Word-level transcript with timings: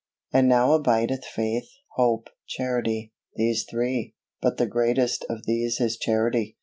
And 0.33 0.49
now 0.49 0.71
abideth 0.71 1.23
faith, 1.25 1.67
hope, 1.89 2.31
charity, 2.47 3.13
these 3.35 3.67
three; 3.69 4.15
but 4.41 4.57
the 4.57 4.65
greatest 4.65 5.23
of 5.29 5.45
these 5.45 5.79
is 5.79 5.95
charity. 5.95 6.57